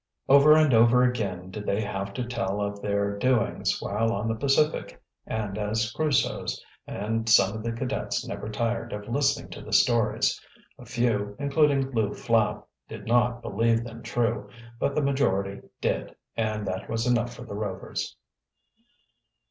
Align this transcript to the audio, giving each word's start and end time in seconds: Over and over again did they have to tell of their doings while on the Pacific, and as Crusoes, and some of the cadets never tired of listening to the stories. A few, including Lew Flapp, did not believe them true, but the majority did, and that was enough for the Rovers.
Over 0.27 0.55
and 0.57 0.73
over 0.73 1.03
again 1.03 1.51
did 1.51 1.67
they 1.67 1.79
have 1.81 2.11
to 2.15 2.25
tell 2.25 2.59
of 2.59 2.81
their 2.81 3.19
doings 3.19 3.79
while 3.79 4.11
on 4.11 4.27
the 4.27 4.33
Pacific, 4.33 4.99
and 5.27 5.59
as 5.59 5.91
Crusoes, 5.91 6.59
and 6.87 7.29
some 7.29 7.55
of 7.55 7.61
the 7.61 7.71
cadets 7.71 8.25
never 8.25 8.49
tired 8.49 8.93
of 8.93 9.07
listening 9.07 9.51
to 9.51 9.61
the 9.61 9.71
stories. 9.71 10.41
A 10.79 10.85
few, 10.87 11.35
including 11.37 11.91
Lew 11.91 12.15
Flapp, 12.15 12.67
did 12.87 13.05
not 13.05 13.43
believe 13.43 13.83
them 13.83 14.01
true, 14.01 14.49
but 14.79 14.95
the 14.95 15.03
majority 15.03 15.61
did, 15.81 16.15
and 16.35 16.65
that 16.65 16.89
was 16.89 17.05
enough 17.05 17.35
for 17.35 17.43
the 17.43 17.53
Rovers. 17.53 18.15